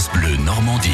[0.00, 0.88] France Bleu Normandie.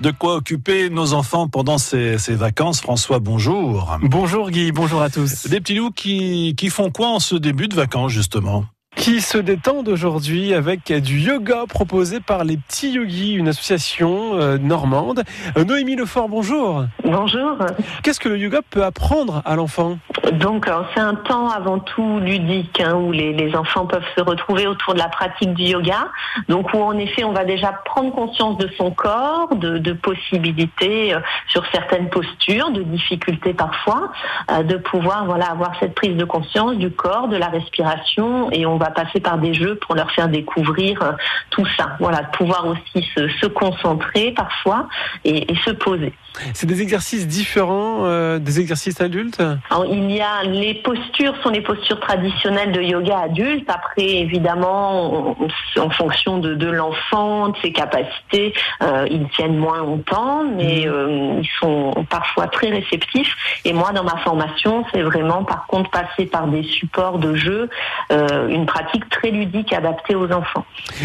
[0.00, 3.98] De quoi occuper nos enfants pendant ces, ces vacances François, bonjour.
[4.02, 5.46] Bonjour Guy, bonjour à tous.
[5.46, 8.64] Des petits loups qui, qui font quoi en ce début de vacances justement?
[8.98, 14.58] Qui se détendent aujourd'hui avec du yoga proposé par les petits yogis, une association euh,
[14.58, 15.22] normande.
[15.56, 16.84] Euh, Noémie Lefort, bonjour.
[17.04, 17.56] Bonjour.
[18.02, 19.98] Qu'est-ce que le yoga peut apprendre à l'enfant?
[20.32, 24.66] Donc, c'est un temps avant tout ludique hein, où les, les, enfants peuvent se retrouver
[24.66, 26.08] autour de la pratique du yoga.
[26.48, 31.14] Donc, où en effet, on va déjà prendre conscience de son corps, de, de possibilités
[31.14, 34.10] euh, sur certaines postures, de difficultés parfois,
[34.64, 38.76] de pouvoir voilà avoir cette prise de conscience du corps, de la respiration, et on
[38.76, 41.12] va passer par des jeux pour leur faire découvrir euh,
[41.50, 41.96] tout ça.
[42.00, 44.88] Voilà, de pouvoir aussi se, se concentrer parfois
[45.24, 46.12] et, et se poser.
[46.54, 49.42] C'est des exercices différents euh, des exercices adultes?
[49.70, 53.68] Alors, Il y a les postures, sont les postures traditionnelles de yoga adulte.
[53.68, 59.78] Après, évidemment, on, en fonction de, de l'enfant, de ses capacités, euh, ils tiennent moins
[59.78, 63.34] longtemps, mais euh, ils sont parfois très réceptifs.
[63.64, 67.68] Et moi, dans ma formation, c'est vraiment, par contre, passer par des supports de jeu,
[68.10, 68.77] une pratique
[69.10, 70.64] très ludique adaptée aux enfants.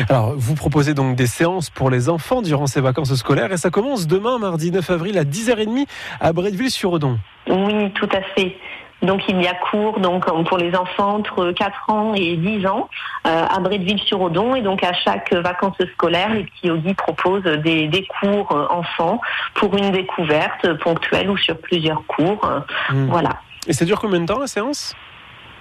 [0.10, 3.70] Alors, vous proposez donc des séances pour les enfants durant ces vacances scolaires et ça
[3.70, 5.86] commence demain, mardi 9 avril à 10h30
[6.20, 7.18] à Bretteville-sur-Odon.
[7.50, 8.56] Oui, tout à fait.
[9.02, 12.90] Donc il y a cours donc pour les enfants entre 4 ans et 10 ans
[13.28, 18.06] euh, à Bretteville-sur-Odon et donc à chaque vacances scolaires, les petits yogis proposent des, des
[18.06, 19.20] cours euh, enfants
[19.56, 22.50] pour une découverte ponctuelle ou sur plusieurs cours.
[22.92, 23.08] Mmh.
[23.08, 23.32] Voilà.
[23.68, 24.96] Et ça dure combien de temps la séance?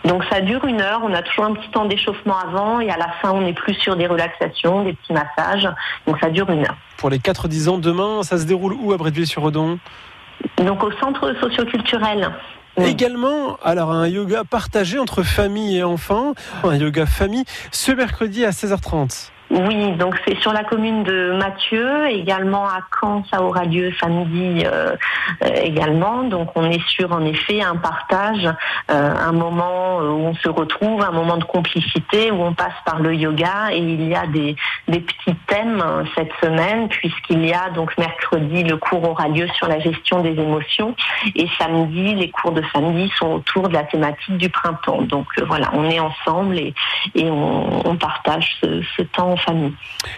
[0.04, 2.96] Donc ça dure une heure, on a toujours un petit temps d'échauffement avant et à
[2.96, 5.68] la fin on est plus sur des relaxations, des petits massages.
[6.06, 6.76] Donc ça dure une heure.
[6.96, 9.78] Pour les 4-10 ans, demain, ça se déroule où à Bretteville-sur-Odon
[10.58, 12.30] Donc au centre socioculturel.
[12.78, 12.88] Oui.
[12.88, 16.32] Également, alors un yoga partagé entre famille et enfants,
[16.64, 19.31] un yoga famille, ce mercredi à 16h30.
[19.52, 24.62] Oui, donc c'est sur la commune de Mathieu, également à Caen, ça aura lieu samedi
[24.64, 24.96] euh,
[25.44, 26.22] euh, également.
[26.22, 28.48] Donc on est sur en effet un partage,
[28.90, 33.00] euh, un moment où on se retrouve, un moment de complicité où on passe par
[33.00, 35.84] le yoga et il y a des, petits thèmes
[36.14, 40.30] cette semaine puisqu'il y a donc mercredi le cours aura lieu sur la gestion des
[40.30, 40.94] émotions
[41.34, 45.02] et samedi les cours de samedi sont autour de la thématique du printemps.
[45.02, 46.72] Donc voilà, on est ensemble et,
[47.14, 49.72] on, partage ce temps famille.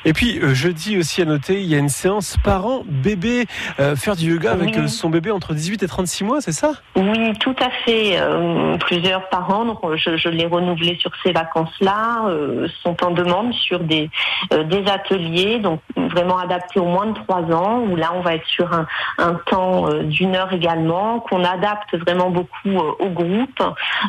[0.05, 3.47] Et puis euh, jeudi aussi à noter, il y a une séance parents-bébé,
[3.81, 4.89] euh, faire du yoga avec oui.
[4.89, 6.73] son bébé entre 18 et 36 mois, c'est ça?
[6.97, 8.19] Oui, tout à fait.
[8.21, 13.53] Euh, plusieurs parents, donc je, je l'ai renouvelé sur ces vacances-là, euh, sont en demande
[13.55, 14.11] sur des,
[14.53, 18.35] euh, des ateliers, donc vraiment adaptés aux moins de 3 ans, où là on va
[18.35, 18.87] être sur un,
[19.19, 23.63] un temps d'une heure également, qu'on adapte vraiment beaucoup au groupe,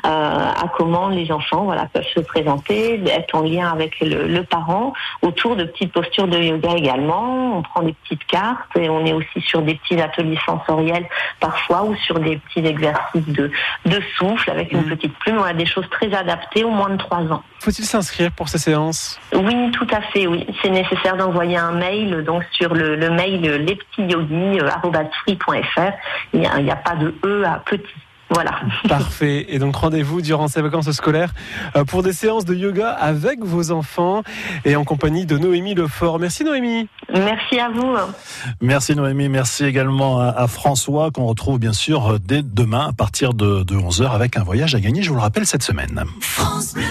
[0.03, 4.93] à comment les enfants voilà, peuvent se présenter, être en lien avec le, le parent
[5.21, 7.57] autour de petites postures de yoga également.
[7.57, 11.05] On prend des petites cartes et on est aussi sur des petits ateliers sensoriels
[11.39, 13.51] parfois ou sur des petits exercices de,
[13.85, 14.89] de souffle avec une mmh.
[14.89, 15.37] petite plume.
[15.39, 17.43] On a des choses très adaptées aux moins de 3 ans.
[17.59, 19.19] Faut-il s'inscrire pour ces séances?
[19.33, 20.45] Oui, tout à fait, oui.
[20.61, 25.91] C'est nécessaire d'envoyer un mail donc sur le, le mail lespetitsyogis.fr.
[26.33, 27.83] Il n'y a, a, pas de E à petit.
[28.35, 28.59] Voilà.
[28.89, 29.45] Parfait.
[29.47, 31.33] Et donc rendez-vous durant ces vacances scolaires
[31.87, 34.23] pour des séances de yoga avec vos enfants
[34.65, 36.19] et en compagnie de Noémie Lefort.
[36.19, 36.89] Merci Noémie.
[37.13, 37.95] Merci à vous.
[38.59, 39.29] Merci Noémie.
[39.29, 44.11] Merci également à, François qu'on retrouve bien sûr dès demain à partir de, de 11h
[44.11, 46.03] avec un voyage à gagner, je vous le rappelle, cette semaine.
[46.19, 46.83] France Bleu.